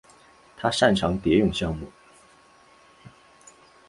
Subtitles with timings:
[0.57, 1.85] 他擅长蝶泳项目。